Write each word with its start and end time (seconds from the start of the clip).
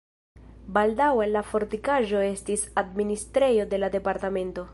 Baldaŭe 0.77 1.27
la 1.33 1.43
fortikaĵo 1.49 2.25
estis 2.31 2.67
administrejo 2.85 3.71
de 3.75 3.83
la 3.85 3.93
departemento. 3.99 4.67